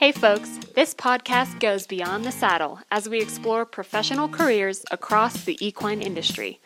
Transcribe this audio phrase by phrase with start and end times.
[0.00, 5.58] Hey folks, this podcast goes beyond the saddle as we explore professional careers across the
[5.60, 6.58] equine industry.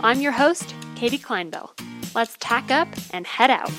[0.00, 1.70] I'm your host, Katie Kleinbell.
[2.16, 3.70] Let's tack up and head out.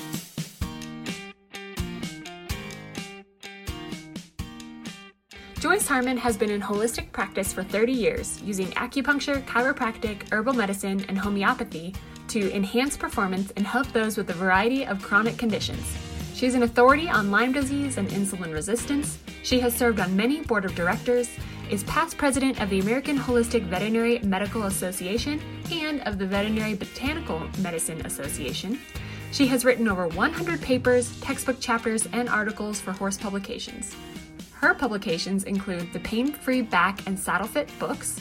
[5.60, 11.04] Joyce Harman has been in holistic practice for 30 years, using acupuncture, chiropractic, herbal medicine,
[11.10, 11.94] and homeopathy
[12.28, 15.84] to enhance performance and help those with a variety of chronic conditions.
[16.42, 19.20] She's an authority on Lyme disease and insulin resistance.
[19.44, 21.30] She has served on many board of directors,
[21.70, 27.48] is past president of the American Holistic Veterinary Medical Association and of the Veterinary Botanical
[27.60, 28.80] Medicine Association.
[29.30, 33.94] She has written over 100 papers, textbook chapters, and articles for horse publications.
[34.50, 38.20] Her publications include the Pain Free Back and Saddle Fit books.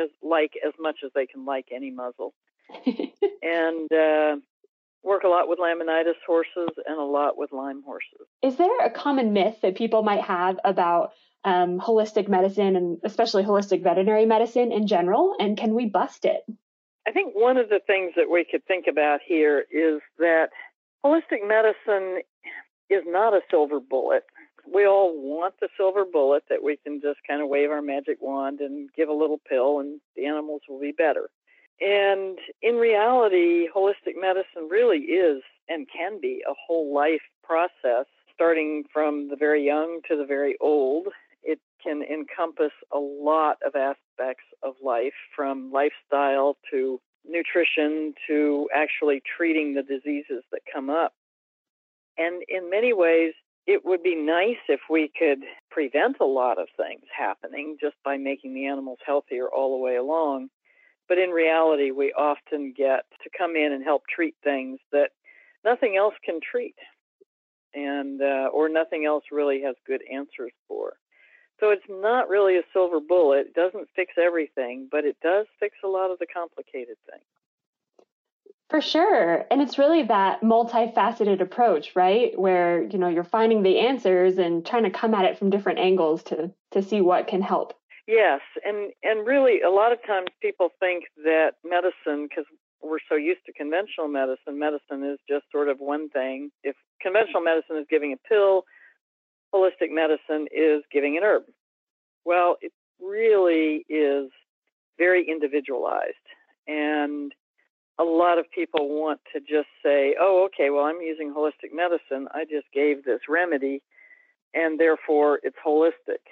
[0.00, 2.32] as like as much as they can like any muzzle.
[3.42, 4.36] and uh,
[5.02, 8.26] work a lot with laminitis horses and a lot with Lyme horses.
[8.42, 11.12] Is there a common myth that people might have about
[11.44, 15.34] um, holistic medicine and especially holistic veterinary medicine in general?
[15.38, 16.42] And can we bust it?
[17.06, 20.50] I think one of the things that we could think about here is that
[21.04, 22.22] holistic medicine
[22.90, 24.24] is not a silver bullet.
[24.72, 28.18] We all want the silver bullet that we can just kind of wave our magic
[28.20, 31.30] wand and give a little pill and the animals will be better.
[31.80, 38.84] And in reality, holistic medicine really is and can be a whole life process, starting
[38.92, 41.08] from the very young to the very old.
[41.42, 49.22] It can encompass a lot of aspects of life, from lifestyle to nutrition to actually
[49.36, 51.12] treating the diseases that come up.
[52.18, 53.32] And in many ways,
[53.66, 58.16] it would be nice if we could prevent a lot of things happening just by
[58.16, 60.48] making the animals healthier all the way along.
[61.10, 65.10] But in reality, we often get to come in and help treat things that
[65.64, 66.76] nothing else can treat,
[67.74, 70.92] and uh, or nothing else really has good answers for.
[71.58, 73.48] So it's not really a silver bullet.
[73.48, 77.24] It doesn't fix everything, but it does fix a lot of the complicated things.
[78.68, 79.46] For sure.
[79.50, 82.38] And it's really that multifaceted approach, right?
[82.38, 85.80] Where, you know, you're finding the answers and trying to come at it from different
[85.80, 87.74] angles to to see what can help.
[88.10, 92.44] Yes, and and really, a lot of times people think that medicine, because
[92.82, 96.50] we're so used to conventional medicine, medicine is just sort of one thing.
[96.64, 98.64] If conventional medicine is giving a pill,
[99.54, 101.44] holistic medicine is giving an herb.
[102.24, 104.30] Well, it really is
[104.98, 106.26] very individualized,
[106.66, 107.32] and
[108.00, 112.28] a lot of people want to just say, "Oh, okay, well, I'm using holistic medicine.
[112.34, 113.82] I just gave this remedy,
[114.54, 116.22] and therefore it's holistic."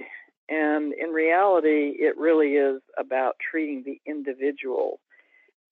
[0.49, 5.01] And in reality, it really is about treating the individual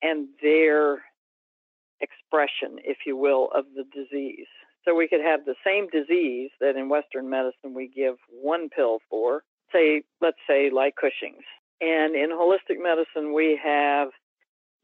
[0.01, 1.03] and their
[1.99, 4.45] expression, if you will, of the disease.
[4.85, 8.99] So we could have the same disease that in Western medicine we give one pill
[9.09, 9.43] for,
[9.73, 11.43] say, let's say like Cushing's.
[11.81, 14.09] And in holistic medicine, we have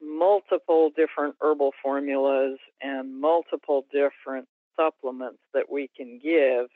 [0.02, 6.68] multiple different herbal formulas and multiple different supplements that we can give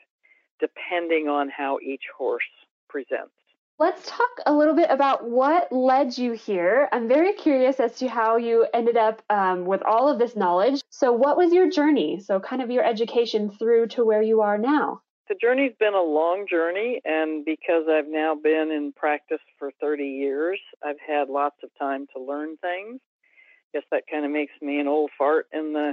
[0.60, 2.42] depending on how each horse
[2.88, 3.32] presents.
[3.80, 6.88] Let's talk a little bit about what led you here.
[6.90, 10.80] I'm very curious as to how you ended up um, with all of this knowledge.
[10.90, 12.18] So, what was your journey?
[12.18, 15.02] So, kind of your education through to where you are now.
[15.28, 20.04] The journey's been a long journey, and because I've now been in practice for 30
[20.04, 22.98] years, I've had lots of time to learn things.
[22.98, 25.92] I Guess that kind of makes me an old fart in the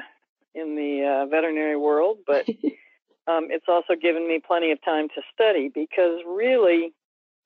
[0.55, 2.47] in the uh, veterinary world, but
[3.27, 6.93] um, it's also given me plenty of time to study because really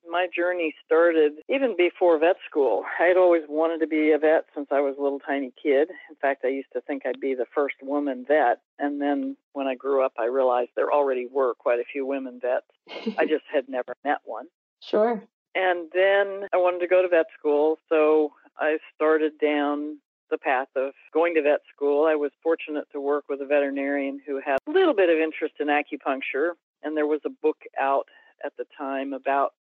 [0.10, 2.84] my journey started even before vet school.
[3.00, 5.90] I had always wanted to be a vet since I was a little tiny kid.
[6.10, 8.62] In fact, I used to think I'd be the first woman vet.
[8.78, 12.40] And then when I grew up, I realized there already were quite a few women
[12.42, 13.18] vets.
[13.18, 14.48] I just had never met one.
[14.81, 15.22] Sure.
[15.56, 17.78] And then I wanted to go to vet school.
[17.90, 19.98] So I started down
[20.30, 22.06] the path of going to vet school.
[22.06, 25.56] I was fortunate to work with a veterinarian who had a little bit of interest
[25.60, 26.52] in acupuncture.
[26.84, 28.08] And there was a book out
[28.46, 29.54] at the time about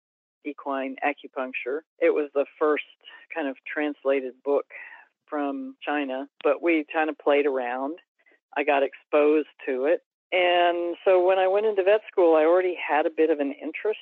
[0.45, 1.79] equine acupuncture.
[1.99, 2.85] It was the first
[3.33, 4.65] kind of translated book
[5.29, 7.99] from China, but we kind of played around.
[8.57, 10.01] I got exposed to it.
[10.31, 13.51] And so when I went into vet school, I already had a bit of an
[13.51, 13.99] interest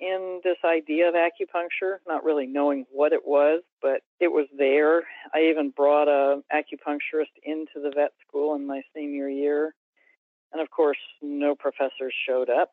[0.00, 5.02] in this idea of acupuncture, not really knowing what it was, but it was there.
[5.34, 9.74] I even brought a acupuncturist into the vet school in my senior year.
[10.52, 12.70] And of course, no professors showed up.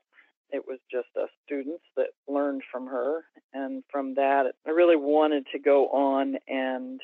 [0.52, 3.24] It was just us students that learned from her.
[3.54, 7.02] And from that, I really wanted to go on and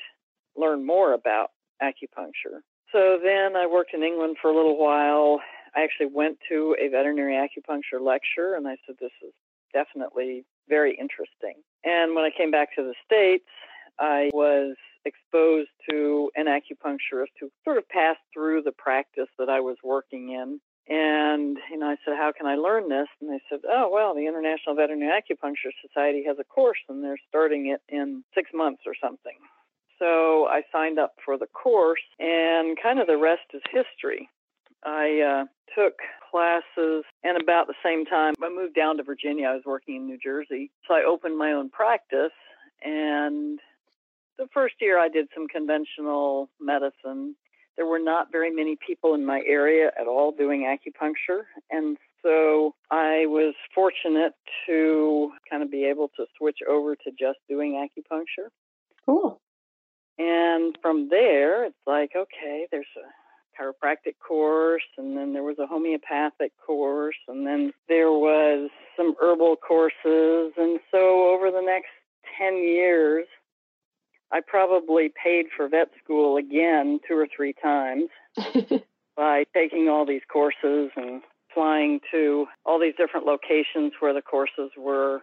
[0.56, 1.50] learn more about
[1.82, 2.60] acupuncture.
[2.92, 5.40] So then I worked in England for a little while.
[5.74, 9.32] I actually went to a veterinary acupuncture lecture and I said, This is
[9.72, 11.54] definitely very interesting.
[11.84, 13.44] And when I came back to the States,
[13.98, 19.60] I was exposed to an acupuncturist who sort of passed through the practice that I
[19.60, 20.60] was working in.
[20.88, 24.14] And you know, I said, "How can I learn this?" And they said, "Oh, well,
[24.14, 28.82] the International Veterinary Acupuncture Society has a course, and they're starting it in six months
[28.84, 29.38] or something."
[29.98, 34.28] So I signed up for the course, and kind of the rest is history.
[34.84, 35.44] I uh,
[35.76, 35.94] took
[36.32, 39.48] classes, and about the same time, I moved down to Virginia.
[39.48, 40.70] I was working in New Jersey.
[40.88, 42.32] So I opened my own practice,
[42.82, 43.60] and
[44.38, 47.36] the first year I did some conventional medicine.
[47.76, 52.74] There were not very many people in my area at all doing acupuncture, and so
[52.90, 54.34] I was fortunate
[54.66, 58.48] to kind of be able to switch over to just doing acupuncture.
[59.06, 59.40] Cool.
[60.18, 63.21] And from there, it's like, okay, there's a
[63.58, 69.56] chiropractic course, and then there was a homeopathic course, and then there was some herbal
[69.56, 70.52] courses.
[70.56, 71.90] And so over the next
[72.38, 73.26] 10 years,
[74.30, 78.08] I probably paid for vet school again two or three times
[79.16, 81.22] by taking all these courses and
[81.52, 85.20] flying to all these different locations where the courses were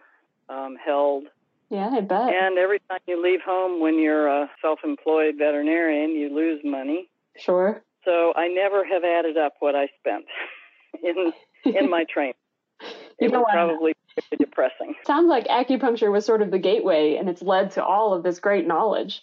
[0.48, 1.24] um, held.
[1.70, 2.34] Yeah, I bet.
[2.34, 7.08] And every time you leave home when you're a self employed veterinarian, you lose money.
[7.36, 7.82] Sure.
[8.04, 10.24] So I never have added up what I spent
[11.02, 11.32] in
[11.64, 12.34] in my training.
[13.20, 13.52] You it know was what?
[13.52, 14.94] probably pretty depressing.
[15.04, 18.38] Sounds like acupuncture was sort of the gateway and it's led to all of this
[18.38, 19.20] great knowledge.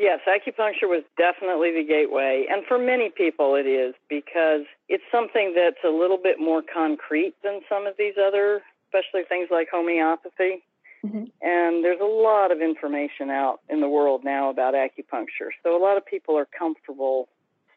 [0.00, 5.52] Yes, acupuncture was definitely the gateway, and for many people it is because it's something
[5.54, 10.64] that's a little bit more concrete than some of these other, especially things like homeopathy.
[11.04, 11.24] Mm-hmm.
[11.42, 15.80] And there's a lot of information out in the world now about acupuncture, so a
[15.82, 17.28] lot of people are comfortable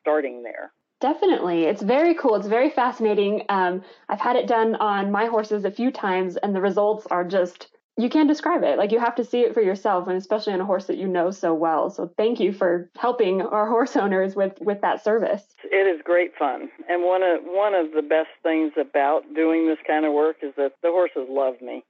[0.03, 0.71] starting there.
[1.00, 1.63] Definitely.
[1.63, 2.35] It's very cool.
[2.35, 3.44] It's very fascinating.
[3.50, 7.25] Um, I've had it done on my horses a few times, and the results are
[7.25, 7.67] just,
[7.97, 8.77] you can't describe it.
[8.77, 11.07] Like, you have to see it for yourself, and especially on a horse that you
[11.07, 11.89] know so well.
[11.89, 15.44] So, thank you for helping our horse owners with, with that service.
[15.65, 16.69] It is great fun.
[16.88, 20.53] And one of, one of the best things about doing this kind of work is
[20.55, 21.83] that the horses love me.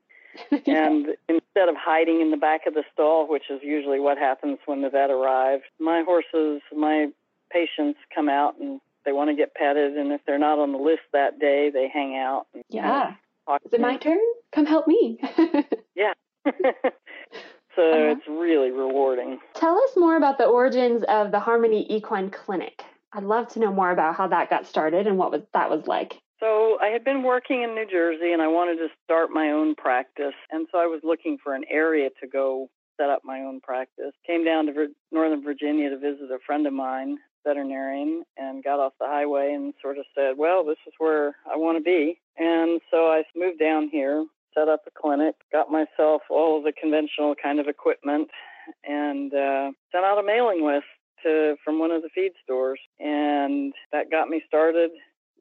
[0.65, 4.57] and instead of hiding in the back of the stall, which is usually what happens
[4.65, 7.10] when the vet arrives, my horses, my
[7.53, 10.77] patients come out and they want to get petted, and if they're not on the
[10.77, 12.48] list that day, they hang out.
[12.53, 13.15] And yeah.
[13.48, 14.19] talk Is it my turn?
[14.53, 15.19] Come help me.
[15.95, 16.13] yeah.
[16.45, 18.15] so uh-huh.
[18.15, 19.39] it's really rewarding.
[19.53, 22.83] Tell us more about the origins of the Harmany Equine Clinic.
[23.13, 25.86] I'd love to know more about how that got started and what was that was
[25.86, 26.19] like.
[26.39, 29.75] So I had been working in New Jersey and I wanted to start my own
[29.75, 32.69] practice, and so I was looking for an area to go
[33.00, 34.13] set up my own practice.
[34.25, 38.93] Came down to Northern Virginia to visit a friend of mine, veterinarian, and got off
[39.00, 42.81] the highway and sort of said, "Well, this is where I want to be." And
[42.89, 47.35] so I moved down here, set up a clinic, got myself all of the conventional
[47.35, 48.29] kind of equipment,
[48.83, 50.85] and uh, sent out a mailing list
[51.23, 54.91] to from one of the feed stores, and that got me started.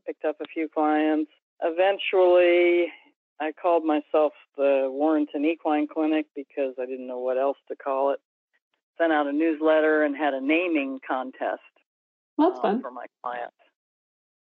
[0.06, 1.30] Picked up a few clients.
[1.62, 2.92] Eventually,
[3.40, 8.11] I called myself the Warrenton Equine Clinic because I didn't know what else to call
[8.11, 8.21] it.
[8.99, 11.61] Sent out a newsletter and had a naming contest
[12.37, 12.83] well, that's um, fun.
[12.83, 13.55] for my clients.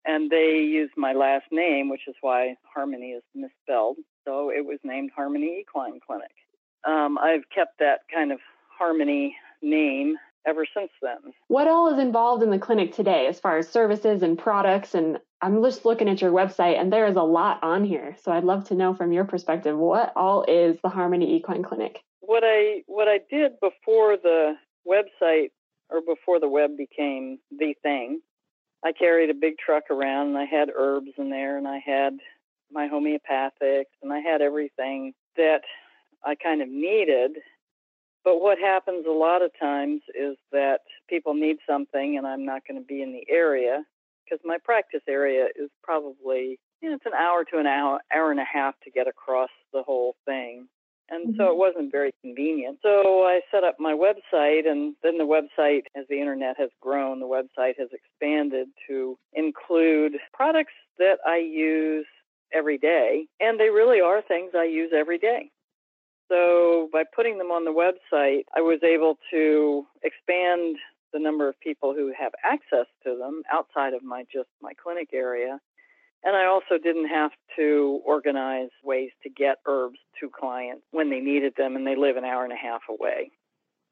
[0.05, 3.97] And they used my last name, which is why Harmany is misspelled.
[4.25, 6.31] So it was named Harmany Equine Clinic.
[6.87, 8.39] Um, I've kept that kind of
[8.79, 10.15] Harmany name
[10.47, 11.33] ever since then.
[11.47, 15.19] What all is involved in the clinic today as far as services and products and
[15.41, 18.15] I'm just looking at your website and there is a lot on here.
[18.21, 22.03] So I'd love to know from your perspective what all is the Harmany Equine Clinic?
[22.19, 24.55] What I what I did before the
[24.87, 25.51] website
[25.89, 28.21] or before the web became the thing,
[28.83, 32.17] I carried a big truck around and I had herbs in there and I had
[32.71, 35.61] my homeopathics and I had everything that
[36.23, 37.31] I kind of needed.
[38.23, 42.61] But what happens a lot of times is that people need something and I'm not
[42.67, 43.83] going to be in the area
[44.23, 48.31] because my practice area is probably you know, it's an hour to an hour hour
[48.31, 50.67] and a half to get across the whole thing.
[51.09, 51.37] And mm-hmm.
[51.37, 52.79] so it wasn't very convenient.
[52.83, 57.19] So I set up my website, and then the website, as the internet has grown,
[57.19, 62.05] the website has expanded to include products that I use
[62.53, 63.25] every day.
[63.39, 65.51] And they really are things I use every day.
[66.29, 70.77] So by putting them on the website, I was able to expand
[71.11, 75.09] the number of people who have access to them outside of my just my clinic
[75.11, 75.59] area.
[76.23, 81.19] And I also didn't have to organize ways to get herbs to clients when they
[81.19, 83.31] needed them and they live an hour and a half away.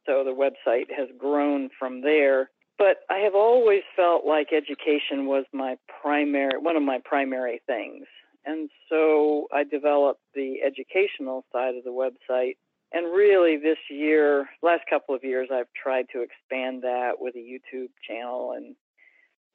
[0.05, 2.49] So the website has grown from there.
[2.77, 8.05] But I have always felt like education was my primary one of my primary things.
[8.45, 12.55] And so I developed the educational side of the website
[12.93, 17.39] and really this year last couple of years i've tried to expand that with a
[17.39, 18.75] youtube channel and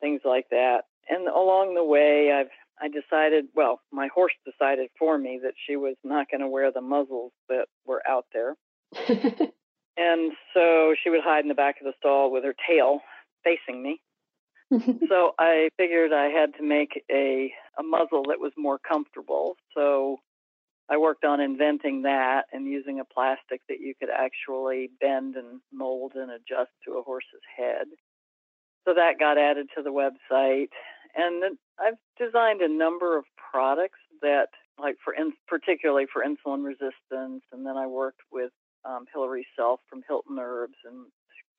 [0.00, 2.50] things like that and along the way i've
[2.80, 6.70] i decided well my horse decided for me that she was not going to wear
[6.72, 8.54] the muzzles that were out there
[9.96, 13.00] and so she would hide in the back of the stall with her tail
[13.44, 14.00] facing me
[15.08, 20.18] so i figured i had to make a a muzzle that was more comfortable so
[20.92, 25.60] I worked on inventing that and using a plastic that you could actually bend and
[25.72, 27.86] mold and adjust to a horse's head.
[28.86, 30.68] So that got added to the website.
[31.14, 37.42] And I've designed a number of products that, like for in, particularly for insulin resistance.
[37.52, 38.52] And then I worked with
[38.84, 41.06] um, Hilary Self from Hilton Herbs, and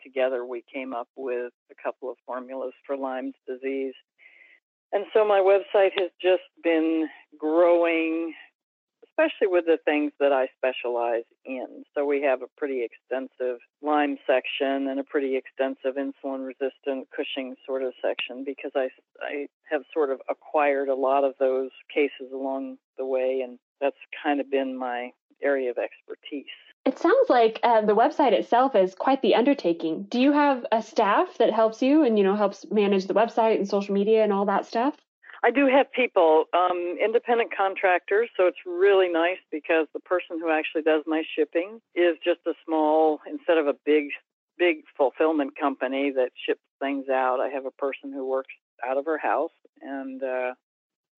[0.01, 3.93] together we came up with a couple of formulas for Lyme's disease.
[4.91, 7.07] And so my website has just been
[7.39, 8.33] growing
[9.13, 11.83] especially with the things that I specialize in.
[11.95, 17.55] So we have a pretty extensive Lyme section and a pretty extensive insulin resistant Cushing
[17.65, 18.89] sort of section because I,
[19.21, 23.97] I have sort of acquired a lot of those cases along the way, and that's
[24.23, 25.11] kind of been my
[25.43, 26.45] area of expertise.
[26.85, 30.03] It sounds like uh, the website itself is quite the undertaking.
[30.09, 33.57] Do you have a staff that helps you and you know helps manage the website
[33.57, 34.95] and social media and all that stuff?
[35.43, 40.49] I do have people, um, independent contractors, so it's really nice because the person who
[40.49, 44.05] actually does my shipping is just a small, instead of a big,
[44.57, 47.41] big fulfillment company that ships things out.
[47.41, 48.53] I have a person who works
[48.87, 50.53] out of her house, and uh,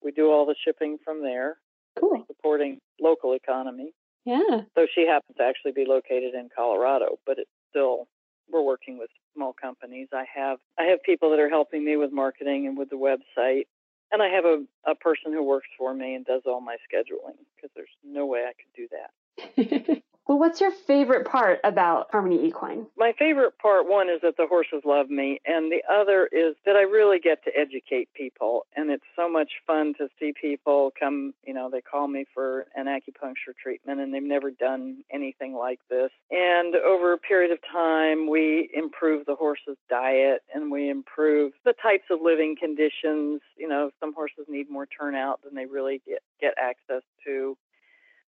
[0.03, 1.59] we do all the shipping from there.
[2.01, 2.25] Cool.
[2.27, 3.93] Supporting local economy.
[4.25, 4.63] Yeah.
[4.75, 8.09] So she happens to actually be located in Colorado, but it's still
[8.51, 10.09] we're working with small companies.
[10.13, 13.67] I have I have people that are helping me with marketing and with the website
[14.13, 17.39] and I have a, a person who works for me and does all my scheduling
[17.57, 19.11] because there's no way I could do that.
[20.27, 22.87] Well, what's your favorite part about Harmany Equine?
[22.97, 26.77] My favorite part, one, is that the horses love me, and the other is that
[26.77, 28.65] I really get to educate people.
[28.75, 32.67] And it's so much fun to see people come, you know, they call me for
[32.75, 36.11] an acupuncture treatment, and they've never done anything like this.
[36.31, 41.75] And over a period of time, we improve the horse's diet and we improve the
[41.83, 43.43] types of living conditions.
[43.59, 47.59] You know, some horses need more turnout than they really get, get access to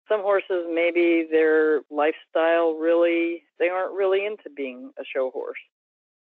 [0.08, 5.58] some horses maybe their lifestyle really they aren't really into being a show horse.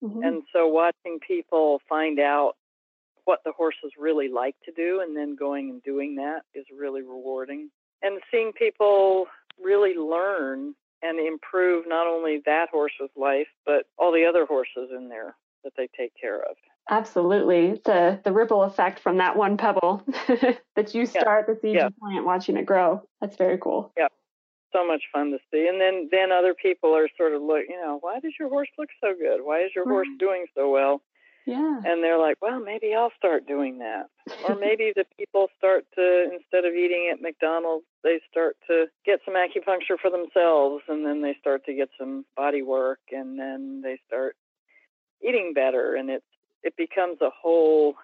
[0.03, 0.23] Mm-hmm.
[0.23, 2.55] and so watching people find out
[3.25, 7.01] what the horses really like to do and then going and doing that is really
[7.01, 7.71] rewarding.
[8.03, 9.27] And seeing people
[9.63, 15.09] really learn and improve not only that horse's life but all the other horses in
[15.09, 16.57] there that they take care of
[16.91, 17.81] Absolutely.
[17.87, 20.03] A, the ripple effect from that one pebble
[20.77, 21.55] that you start yeah.
[21.55, 21.89] the seed yeah.
[21.99, 23.03] plant watching it grow.
[23.21, 23.93] That's very cool.
[23.97, 24.09] Yeah.
[24.73, 25.69] So much fun to see.
[25.69, 28.69] And then, then other people are sort of look, you know, why does your horse
[28.79, 29.41] look so good?
[29.43, 29.93] Why is your right.
[29.93, 31.01] horse doing so well?
[31.47, 31.81] Yeah.
[31.85, 34.07] And they're like, well, maybe I'll start doing that.
[34.49, 39.21] or maybe the people start to, instead of eating at McDonald's, they start to get
[39.25, 43.81] some acupuncture for themselves and then they start to get some body work and then
[43.83, 44.37] they start
[45.23, 45.95] eating better.
[45.95, 46.25] And it's,
[46.65, 47.95] it becomes a whole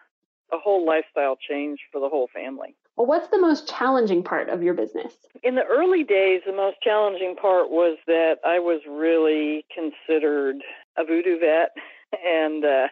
[0.53, 2.75] a whole lifestyle change for the whole family.
[2.97, 5.15] Well, what's the most challenging part of your business?
[5.43, 10.57] In the early days, the most challenging part was that I was really considered
[10.99, 11.71] a voodoo vet,
[12.27, 12.89] and uh,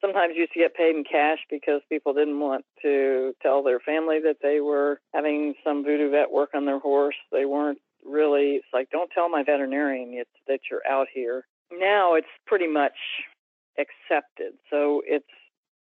[0.00, 4.20] sometimes used to get paid in cash because people didn't want to tell their family
[4.22, 7.16] that they were having some voodoo vet work on their horse.
[7.32, 11.44] They weren't really, it's like, don't tell my veterinarian yet that you're out here.
[11.72, 12.94] Now it's pretty much
[13.78, 14.54] accepted.
[14.70, 15.26] So it's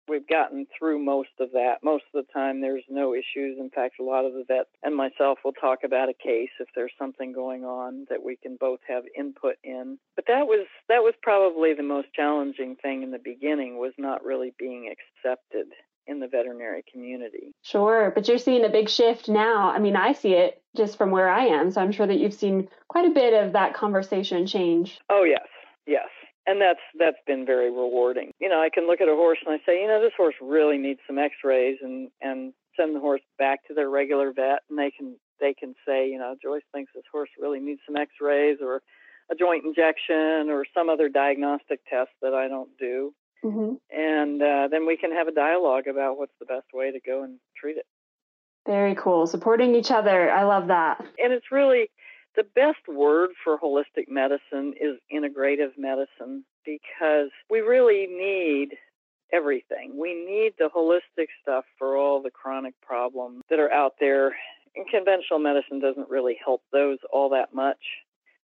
[0.09, 1.77] we've gotten through most of that.
[1.83, 3.59] Most of the time, there's no issues.
[3.59, 6.69] In fact, a lot of the vets and myself will talk about a case if
[6.75, 9.99] there's something going on that we can both have input in.
[10.17, 14.25] But that was that was probably the most challenging thing in the beginning was not
[14.25, 15.67] really being accepted
[16.07, 17.55] in the veterinary community.
[17.63, 19.71] Sure, but you're seeing a big shift now.
[19.71, 22.35] I mean, I see it just from where I am, so I'm sure that you've
[22.35, 25.01] seen quite a bit of that conversation change.
[25.09, 25.47] Oh, yes.
[25.87, 26.09] Yes
[26.47, 28.33] and that's that's been very rewarding.
[28.41, 30.35] You know, I can look at a horse and I say, you know, this horse
[30.41, 34.79] really needs some X-rays, and and send the horse back to their regular vet, and
[34.79, 38.59] they can they can say, you know, Joyce thinks this horse really needs some X-rays
[38.61, 38.83] or
[39.31, 43.75] a joint injection or some other diagnostic test that I don't do, mm-hmm.
[43.91, 47.23] and uh, then we can have a dialogue about what's the best way to go
[47.23, 47.87] and treat it.
[48.67, 49.27] Very cool.
[49.27, 50.31] Supporting each other.
[50.31, 50.99] I love that.
[51.23, 51.91] And it's really
[52.37, 58.77] the best word for holistic medicine is integrative medicine because we really need
[59.33, 59.99] everything.
[59.99, 64.35] We need the holistic stuff for all the chronic problems that are out there.
[64.77, 67.79] And conventional medicine doesn't really help those all that much.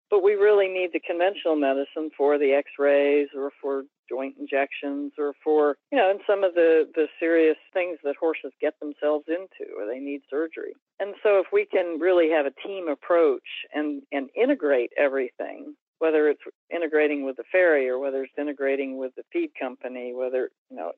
[0.10, 5.14] But we really need the conventional medicine for the x rays or for joint injections
[5.18, 9.26] or for, you know, and some of the, the serious things that horses get themselves
[9.28, 10.74] into or they need surgery.
[11.00, 16.28] And so if we can really have a team approach and, and integrate everything, whether
[16.28, 16.42] it's
[16.74, 20.92] integrating with the farrier, or whether it's integrating with the feed company, whether, you know,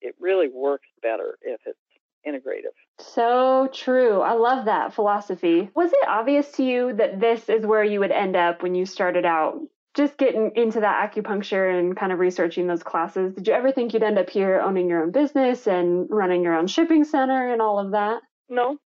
[0.00, 1.78] it really works better if it's
[2.26, 2.74] integrative.
[2.98, 4.20] So true.
[4.20, 5.70] I love that philosophy.
[5.74, 8.86] Was it obvious to you that this is where you would end up when you
[8.86, 9.60] started out
[9.98, 13.34] just getting into that acupuncture and kind of researching those classes?
[13.34, 16.54] Did you ever think you'd end up here owning your own business and running your
[16.54, 18.22] own shipping center and all of that?
[18.48, 18.78] No.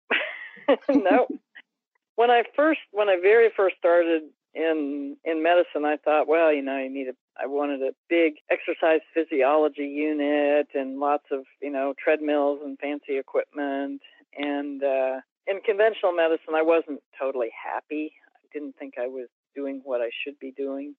[0.89, 1.27] no.
[2.15, 6.61] when I first when I very first started in in medicine, I thought, well, you
[6.61, 7.13] know, you need a.
[7.41, 13.17] I wanted a big exercise physiology unit and lots of you know treadmills and fancy
[13.17, 14.01] equipment.
[14.37, 18.13] And uh, in conventional medicine, I wasn't totally happy.
[18.33, 20.95] I didn't think I was doing what I should be doing.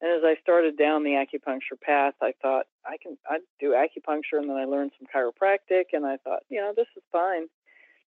[0.00, 4.38] And as I started down the acupuncture path, I thought I can I do acupuncture,
[4.38, 7.46] and then I learned some chiropractic, and I thought, you know, this is fine.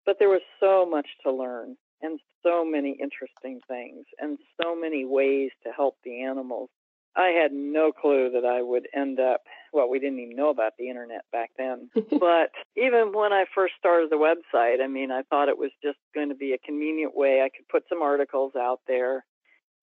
[0.06, 5.06] But there was so much to learn and so many interesting things and so many
[5.06, 6.70] ways to help the animals.
[7.16, 9.42] I had no clue that I would end up,
[9.74, 11.90] well, we didn't even know about the internet back then.
[11.94, 15.98] but even when I first started the website, I mean, I thought it was just
[16.16, 19.26] going to be a convenient way I could put some articles out there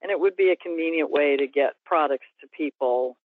[0.02, 3.16] and it would be a convenient way to get products to people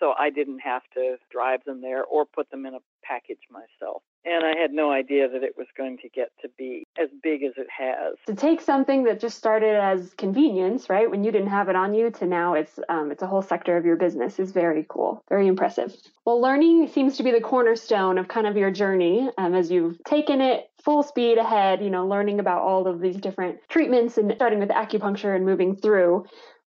[0.00, 4.02] so I didn't have to drive them there or put them in a package myself.
[4.24, 7.42] And I had no idea that it was going to get to be as big
[7.42, 8.16] as it has.
[8.26, 11.94] To take something that just started as convenience, right, when you didn't have it on
[11.94, 15.22] you, to now it's um, it's a whole sector of your business is very cool,
[15.28, 15.94] very impressive.
[16.24, 20.02] Well, learning seems to be the cornerstone of kind of your journey um, as you've
[20.04, 21.82] taken it full speed ahead.
[21.82, 25.76] You know, learning about all of these different treatments and starting with acupuncture and moving
[25.76, 26.24] through.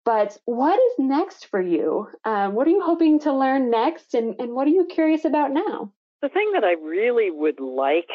[0.06, 2.08] But what is next for you?
[2.26, 5.52] Um, what are you hoping to learn next, and, and what are you curious about
[5.52, 5.91] now?
[6.22, 8.10] The thing that I really would like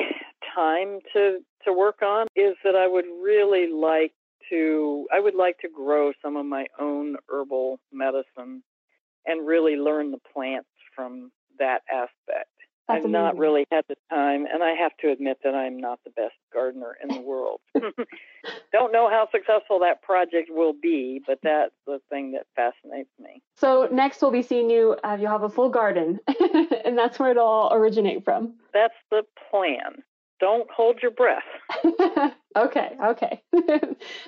[0.54, 4.12] time to to work on is that I would really like
[4.50, 8.62] to I would like to grow some of my own herbal medicine
[9.26, 12.50] and really learn the plants from that aspect.
[12.88, 13.12] That's I've amazing.
[13.12, 16.34] not really had the time, and I have to admit that I'm not the best
[16.52, 17.60] gardener in the world.
[18.72, 23.42] Don't know how successful that project will be, but that's the thing that fascinates me.
[23.56, 24.96] So next we'll be seeing you.
[25.02, 26.20] Uh, you'll have a full garden,
[26.84, 28.54] and that's where it all originate from.
[28.74, 30.02] That's the plan
[30.40, 31.42] don't hold your breath.
[32.56, 33.42] okay, okay.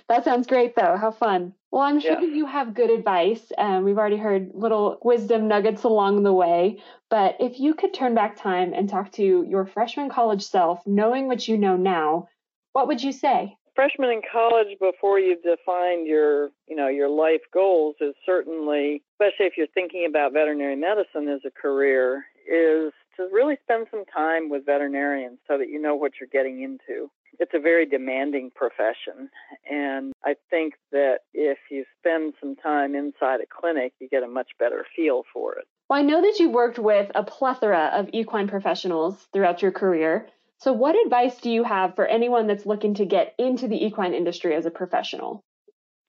[0.09, 0.97] that sounds great, though.
[0.97, 1.53] How fun.
[1.71, 2.35] Well, I'm sure yeah.
[2.35, 3.53] you have good advice.
[3.59, 6.83] Um, we've already heard little wisdom nuggets along the way.
[7.11, 11.27] But if you could turn back time and talk to your freshman college self, knowing
[11.27, 12.29] what you know now,
[12.73, 13.57] what would you say?
[13.75, 19.47] Freshman in college, before you define your, you know, your life goals, is certainly, especially
[19.47, 24.49] if you're thinking about veterinary medicine as a career, is to really spend some time
[24.49, 27.11] with veterinarians so that you know what you're getting into.
[27.39, 29.29] It's a very demanding profession,
[29.71, 34.29] and I think that if you spend some time inside a clinic, you get a
[34.29, 35.67] much better feel for it.
[35.91, 40.29] Well, I know that you've worked with a plethora of equine professionals throughout your career.
[40.59, 44.15] So, what advice do you have for anyone that's looking to get into the equine
[44.15, 45.45] industry as a professional?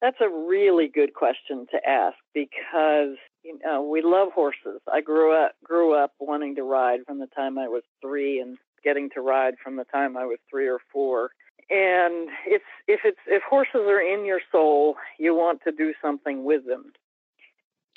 [0.02, 4.82] That's a really good question to ask because you know, we love horses.
[4.92, 8.58] I grew up grew up wanting to ride from the time I was three, and
[8.84, 11.32] getting to ride from the time I was three or four.
[11.70, 16.44] And it's if it's if horses are in your soul, you want to do something
[16.44, 16.92] with them.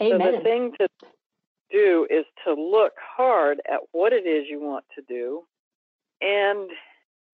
[0.00, 0.20] Amen.
[0.20, 0.88] So the thing to
[1.72, 5.42] do is to look hard at what it is you want to do,
[6.20, 6.70] and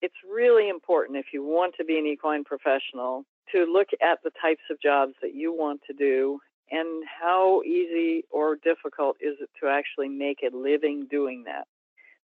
[0.01, 4.31] it's really important if you want to be an equine professional to look at the
[4.41, 6.39] types of jobs that you want to do
[6.71, 11.67] and how easy or difficult is it to actually make a living doing that.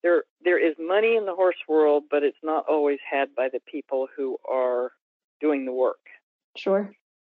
[0.03, 3.59] There, there is money in the horse world, but it's not always had by the
[3.71, 4.91] people who are
[5.39, 5.99] doing the work.
[6.57, 6.91] Sure.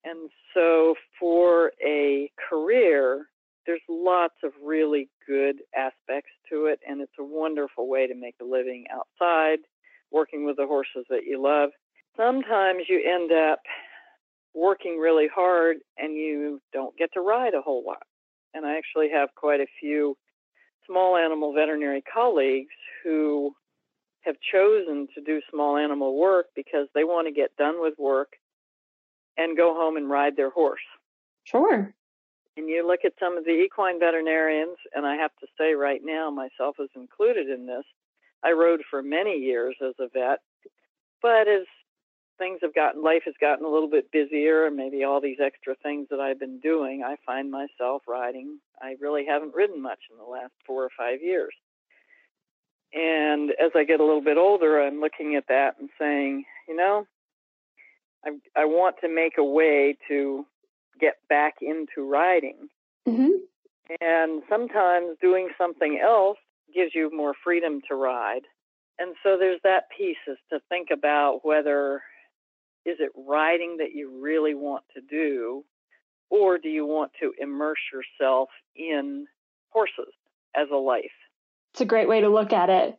[0.05, 3.29] And so for a career,
[3.67, 8.37] there's lots of really good aspects to it, and it's a wonderful way to make
[8.41, 9.59] a living outside,
[10.11, 11.71] working with the horses that you love.
[12.17, 13.61] Sometimes you end up
[14.55, 18.03] working really hard and you don't get to ride a whole lot.
[18.55, 20.17] And I actually have quite a few
[20.87, 23.55] small animal veterinary colleagues who
[24.21, 28.35] have chosen to do small animal work because they want to get done with work
[29.37, 30.81] and go home and ride their horse.
[31.45, 31.93] Sure.
[32.57, 36.01] And you look at some of the equine veterinarians, and I have to say right
[36.03, 37.85] now, myself is included in this.
[38.45, 40.39] I rode for many years as a vet,
[41.21, 41.67] but as
[42.39, 45.75] things have gotten life has gotten a little bit busier and maybe all these extra
[45.83, 48.59] things that I've been doing, I find myself riding.
[48.81, 51.55] I really haven't ridden much in the last four or five years.
[52.93, 56.77] And as I get a little bit older, I'm looking at that and saying, you
[56.77, 57.07] know,
[58.25, 60.47] I I want to make a way to
[61.01, 62.69] get back into riding.
[63.07, 63.31] Mm-hmm.
[64.01, 66.39] And sometimes doing something else
[66.75, 68.43] gives you more freedom to ride.
[68.99, 72.03] And so there's that piece is to think about whether
[72.85, 75.65] is it riding that you really want to do,
[76.31, 79.27] or do you want to immerse yourself in
[79.71, 80.13] horses
[80.55, 81.05] as a life?
[81.73, 82.99] It's a great way to look at it.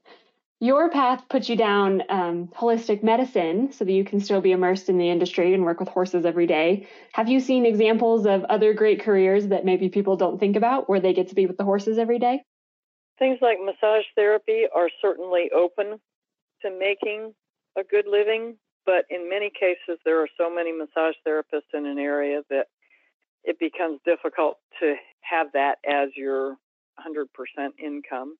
[0.61, 4.89] Your path puts you down um, holistic medicine so that you can still be immersed
[4.89, 6.87] in the industry and work with horses every day.
[7.13, 11.01] Have you seen examples of other great careers that maybe people don't think about where
[11.01, 12.41] they get to be with the horses every day?
[13.19, 15.99] Things like massage therapy are certainly open
[16.61, 17.33] to making
[17.77, 21.97] a good living but in many cases, there are so many massage therapists in an
[21.97, 22.67] area that
[23.43, 26.57] it becomes difficult to have that as your
[26.99, 27.27] 100%
[27.77, 28.37] income.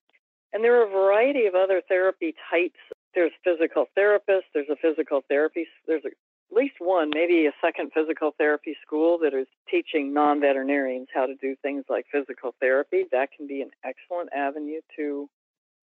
[0.53, 2.79] And there are a variety of other therapy types.
[3.13, 6.13] There's physical therapists, there's a physical therapy, there's at
[6.51, 11.35] least one, maybe a second physical therapy school that is teaching non veterinarians how to
[11.35, 13.05] do things like physical therapy.
[13.11, 15.29] That can be an excellent avenue to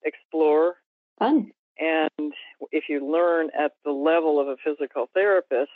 [0.04, 0.76] explore.
[1.18, 1.52] Fun.
[1.78, 2.32] And
[2.70, 5.70] if you learn at the level of a physical therapist,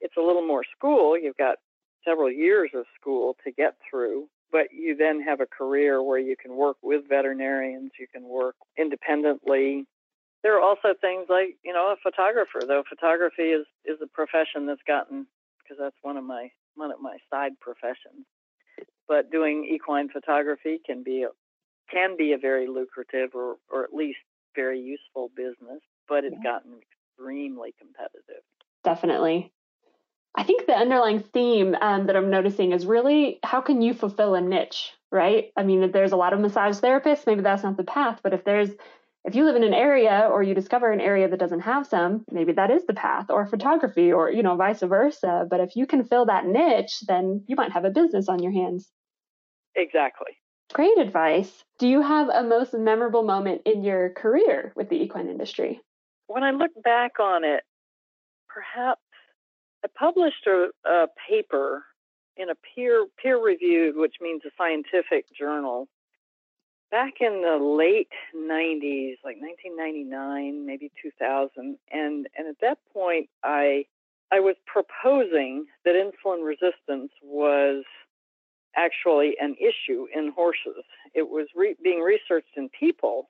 [0.00, 1.18] it's a little more school.
[1.18, 1.56] You've got
[2.06, 6.36] several years of school to get through, but you then have a career where you
[6.40, 9.86] can work with veterinarians, you can work independently.
[10.42, 14.66] There are also things like, you know, a photographer, though photography is, is a profession
[14.66, 15.26] that's gotten
[15.62, 18.26] because that's one of my one of my side professions.
[19.08, 21.28] But doing equine photography can be a,
[21.90, 24.18] can be a very lucrative or, or at least
[24.54, 26.52] very useful business, but it's yeah.
[26.52, 26.72] gotten
[27.18, 28.42] extremely competitive.
[28.82, 29.52] Definitely.
[30.36, 34.34] I think the underlying theme um, that I'm noticing is really how can you fulfill
[34.34, 35.52] a niche, right?
[35.56, 38.44] I mean, there's a lot of massage therapists, maybe that's not the path, but if
[38.44, 38.70] there's
[39.24, 42.24] if you live in an area or you discover an area that doesn't have some,
[42.30, 45.46] maybe that is the path or photography or, you know, vice versa.
[45.48, 48.52] But if you can fill that niche, then you might have a business on your
[48.52, 48.90] hands.
[49.74, 50.32] Exactly.
[50.72, 51.64] Great advice.
[51.78, 55.80] Do you have a most memorable moment in your career with the equine industry?
[56.26, 57.62] When I look back on it,
[58.48, 59.02] perhaps
[59.84, 61.84] I published a, a paper
[62.36, 65.88] in a peer peer reviewed, which means a scientific journal,
[66.90, 71.50] back in the late 90s, like 1999, maybe 2000,
[71.90, 73.84] and and at that point, I
[74.32, 77.84] I was proposing that insulin resistance was
[78.76, 80.84] actually an issue in horses.
[81.14, 83.28] It was re- being researched in people,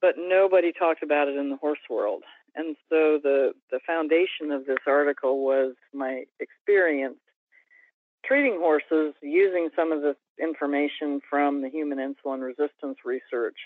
[0.00, 2.22] but nobody talked about it in the horse world.
[2.54, 7.18] And so the, the foundation of this article was my experience
[8.24, 13.56] treating horses using some of the information from the human insulin resistance research.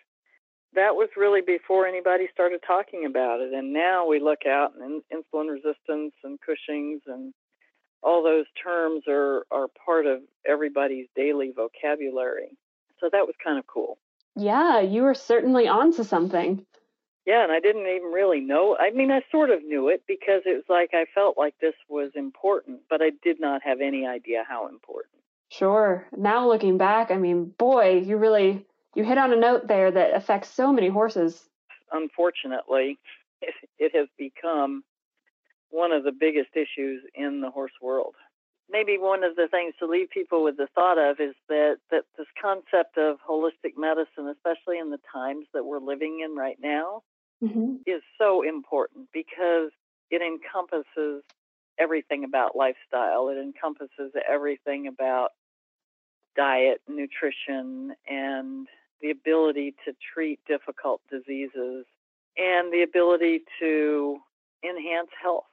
[0.75, 3.53] That was really before anybody started talking about it.
[3.53, 7.33] And now we look out and insulin resistance and Cushing's and
[8.05, 12.57] all those terms are, are part of everybody's daily vocabulary.
[13.01, 13.99] So that was kind of cool.
[14.37, 16.65] Yeah, you were certainly onto something.
[17.27, 18.77] Yeah, and I didn't even really know.
[18.79, 21.75] I mean, I sort of knew it because it was like I felt like this
[21.89, 25.15] was important, but I did not have any idea how important.
[25.49, 26.07] Sure.
[26.17, 30.15] Now looking back, I mean, boy, you really you hit on a note there that
[30.15, 31.49] affects so many horses.
[31.93, 32.99] Unfortunately,
[33.41, 34.85] it, it has become
[35.75, 38.15] one of the biggest issues in the horse world.
[38.71, 42.05] Maybe one of the things to leave people with the thought of is that, that
[42.17, 47.03] this concept of holistic medicine, especially in the times that we're living in right now,
[47.43, 47.77] mm-hmm.
[47.87, 49.71] is so important because
[50.11, 51.25] it encompasses
[51.79, 53.29] everything about lifestyle.
[53.29, 55.31] It encompasses everything about
[56.37, 58.69] diet, nutrition, and
[59.03, 61.85] the ability to treat difficult diseases
[62.37, 64.19] and the ability to
[64.65, 65.45] enhance health.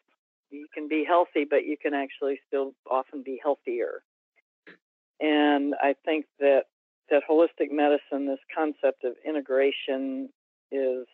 [0.51, 4.03] You can be healthy, but you can actually still often be healthier.
[5.19, 6.63] And I think that
[7.09, 10.29] that holistic medicine, this concept of integration,
[10.71, 11.05] is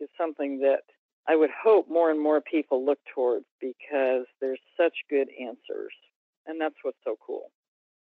[0.00, 0.82] is something that
[1.28, 5.92] I would hope more and more people look towards because there's such good answers,
[6.46, 7.50] and that's what's so cool.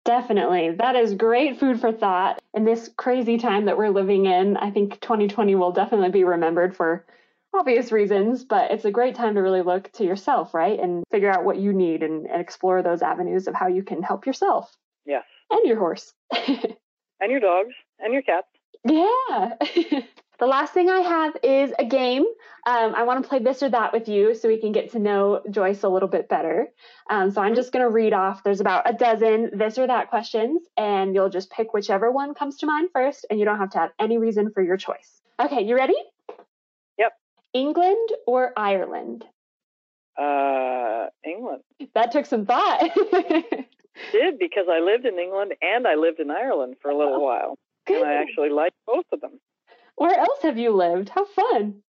[0.06, 0.72] Definitely.
[0.72, 2.42] That is great food for thought.
[2.54, 6.76] In this crazy time that we're living in, I think 2020 will definitely be remembered
[6.76, 7.06] for
[7.54, 10.80] obvious reasons, but it's a great time to really look to yourself, right?
[10.80, 14.02] And figure out what you need and, and explore those avenues of how you can
[14.02, 14.76] help yourself.
[15.06, 15.24] Yes.
[15.50, 16.14] And your horse.
[16.34, 18.48] and your dogs and your cats.
[18.86, 19.54] Yeah.
[20.40, 22.26] the last thing I have is a game.
[22.66, 25.00] Um, I want to play this or that with you so we can get to
[25.00, 26.68] know Joyce a little bit better.
[27.10, 28.44] Um, so I'm just going to read off.
[28.44, 32.58] There's about a dozen this or that questions, and you'll just pick whichever one comes
[32.58, 35.22] to mind first, and you don't have to have any reason for your choice.
[35.40, 35.96] Okay, you ready?
[37.54, 39.26] England or Ireland?
[40.20, 41.64] Uh, England.
[41.96, 42.90] That took some thought.
[44.12, 47.20] Did because I lived in England and I lived in Ireland for a little oh,
[47.20, 48.02] while, good.
[48.02, 49.40] and I actually liked both of them.
[49.96, 51.10] Where else have you lived?
[51.10, 51.82] How fun!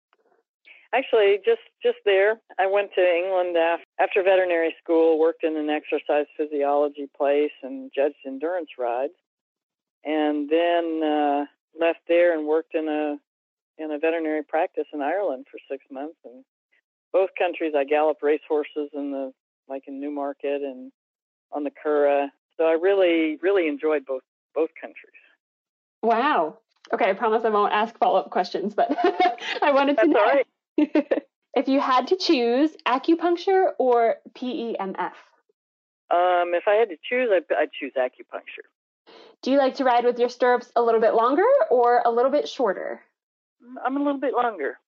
[0.95, 2.41] Actually, just just there.
[2.59, 3.57] I went to England
[4.01, 9.15] after veterinary school, worked in an exercise physiology place, and judged endurance rides,
[10.05, 11.45] and then uh,
[11.79, 13.17] left there and worked in a
[13.79, 16.17] in a veterinary practice in Ireland for six months.
[16.25, 16.45] And
[17.13, 19.33] both countries, I galloped racehorses in the
[19.69, 20.93] like in Newmarket and
[21.53, 22.29] on the Curragh.
[22.57, 24.23] So I really really enjoyed both
[24.55, 25.13] both countries.
[26.03, 26.59] Wow.
[26.93, 28.91] Okay, I promise I won't ask follow up questions, but
[29.63, 30.47] I wanted to That's
[30.79, 31.03] know.
[31.55, 35.13] if you had to choose acupuncture or PEMF?
[36.11, 38.67] Um, if I had to choose, I'd, I'd choose acupuncture.
[39.43, 42.31] Do you like to ride with your stirrups a little bit longer or a little
[42.31, 43.01] bit shorter?
[43.85, 44.79] I'm a little bit longer.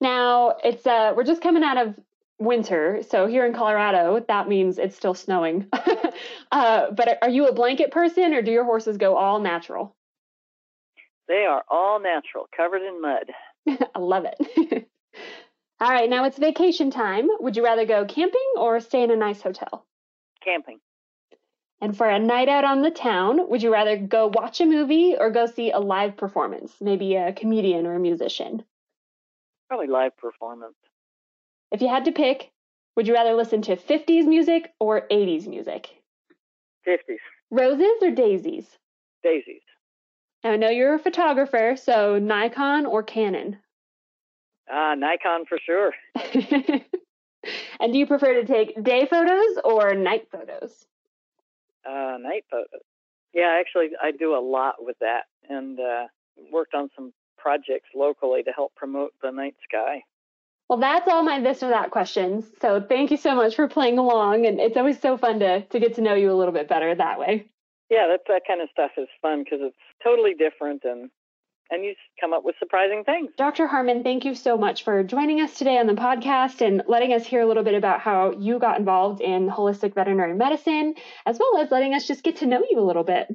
[0.00, 1.94] Now it's uh, we're just coming out of
[2.38, 5.66] winter, so here in Colorado, that means it's still snowing.
[6.52, 9.96] uh, but are you a blanket person, or do your horses go all natural?
[11.26, 13.32] They are all natural, covered in mud.
[13.94, 14.88] I love it.
[15.80, 17.28] all right, now it's vacation time.
[17.40, 19.84] Would you rather go camping or stay in a nice hotel?
[20.42, 20.78] Camping.
[21.80, 25.16] And for a night out on the town, would you rather go watch a movie
[25.16, 28.64] or go see a live performance, maybe a comedian or a musician?
[29.68, 30.74] Probably live performance.
[31.70, 32.50] If you had to pick,
[32.96, 35.90] would you rather listen to 50s music or 80s music?
[36.86, 37.18] 50s.
[37.50, 38.66] Roses or daisies?
[39.22, 39.62] Daisies.
[40.42, 43.58] I know you're a photographer, so Nikon or Canon?
[44.72, 45.92] Uh, Nikon for sure.
[47.80, 50.86] and do you prefer to take day photos or night photos?
[51.88, 52.82] Uh, night photos.
[53.32, 56.06] Yeah, actually, I do a lot with that and uh,
[56.52, 60.02] worked on some projects locally to help promote the night sky.
[60.68, 62.44] Well, that's all my this or that questions.
[62.60, 64.44] So thank you so much for playing along.
[64.44, 66.94] And it's always so fun to, to get to know you a little bit better
[66.94, 67.48] that way
[67.90, 71.10] yeah, that that kind of stuff is fun because it's totally different and
[71.70, 73.30] and you come up with surprising things.
[73.36, 73.66] Dr.
[73.66, 77.26] Harman, thank you so much for joining us today on the podcast and letting us
[77.26, 80.94] hear a little bit about how you got involved in holistic veterinary medicine,
[81.26, 83.28] as well as letting us just get to know you a little bit.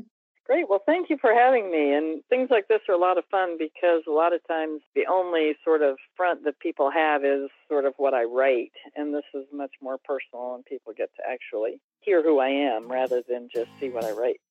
[0.45, 0.67] Great.
[0.69, 1.93] Well, thank you for having me.
[1.93, 5.05] And things like this are a lot of fun because a lot of times the
[5.09, 8.73] only sort of front that people have is sort of what I write.
[8.95, 12.91] And this is much more personal, and people get to actually hear who I am
[12.91, 14.41] rather than just see what I write.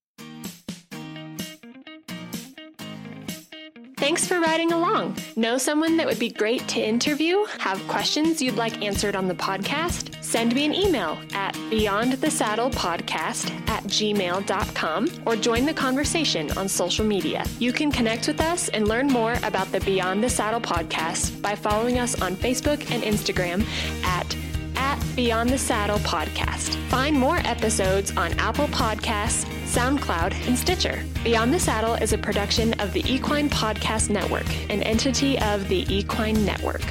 [4.02, 5.16] Thanks for riding along.
[5.36, 7.44] Know someone that would be great to interview?
[7.60, 10.20] Have questions you'd like answered on the podcast?
[10.24, 17.44] Send me an email at beyondthesaddlepodcast at gmail.com or join the conversation on social media.
[17.60, 21.54] You can connect with us and learn more about the Beyond the Saddle podcast by
[21.54, 23.64] following us on Facebook and Instagram
[24.02, 24.36] at
[24.74, 26.74] at Beyond the Saddle Podcast.
[26.88, 31.02] Find more episodes on Apple Podcasts, SoundCloud, and Stitcher.
[31.24, 35.86] Beyond the Saddle is a production of the Equine Podcast Network, an entity of the
[35.88, 36.84] Equine Network.